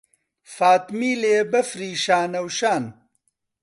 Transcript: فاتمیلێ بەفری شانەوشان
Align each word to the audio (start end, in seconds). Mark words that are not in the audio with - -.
فاتمیلێ 0.55 1.37
بەفری 1.51 1.93
شانەوشان 2.03 2.83